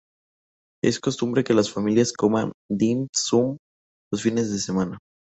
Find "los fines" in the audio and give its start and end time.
4.11-4.51